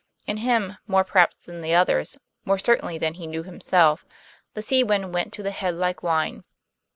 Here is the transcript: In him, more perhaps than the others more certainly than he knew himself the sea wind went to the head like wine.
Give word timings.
In 0.25 0.37
him, 0.37 0.77
more 0.87 1.03
perhaps 1.03 1.37
than 1.37 1.61
the 1.61 1.75
others 1.75 2.17
more 2.43 2.57
certainly 2.57 2.97
than 2.97 3.13
he 3.13 3.27
knew 3.27 3.43
himself 3.43 4.03
the 4.55 4.63
sea 4.63 4.83
wind 4.83 5.13
went 5.13 5.31
to 5.33 5.43
the 5.43 5.51
head 5.51 5.75
like 5.75 6.01
wine. 6.01 6.43